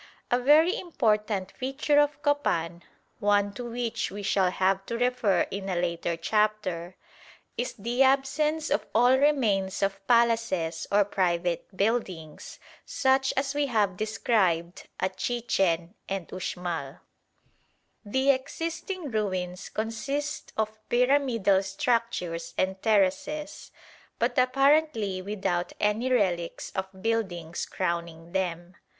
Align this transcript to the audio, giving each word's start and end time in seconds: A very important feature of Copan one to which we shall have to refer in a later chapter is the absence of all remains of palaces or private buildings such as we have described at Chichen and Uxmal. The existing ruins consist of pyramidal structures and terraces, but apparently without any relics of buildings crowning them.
A 0.31 0.39
very 0.39 0.75
important 0.79 1.51
feature 1.51 1.99
of 1.99 2.23
Copan 2.23 2.81
one 3.19 3.53
to 3.53 3.65
which 3.69 4.09
we 4.09 4.23
shall 4.23 4.49
have 4.49 4.83
to 4.87 4.97
refer 4.97 5.41
in 5.51 5.69
a 5.69 5.75
later 5.75 6.17
chapter 6.17 6.95
is 7.55 7.73
the 7.73 8.01
absence 8.01 8.71
of 8.71 8.87
all 8.95 9.15
remains 9.15 9.83
of 9.83 10.01
palaces 10.07 10.87
or 10.91 11.05
private 11.05 11.77
buildings 11.77 12.59
such 12.83 13.31
as 13.37 13.53
we 13.53 13.67
have 13.67 13.95
described 13.95 14.87
at 14.99 15.17
Chichen 15.17 15.93
and 16.09 16.27
Uxmal. 16.29 17.01
The 18.03 18.31
existing 18.31 19.11
ruins 19.11 19.69
consist 19.69 20.51
of 20.57 20.79
pyramidal 20.89 21.61
structures 21.61 22.55
and 22.57 22.81
terraces, 22.81 23.69
but 24.17 24.35
apparently 24.39 25.21
without 25.21 25.73
any 25.79 26.11
relics 26.11 26.71
of 26.71 27.03
buildings 27.03 27.67
crowning 27.67 28.31
them. 28.31 28.77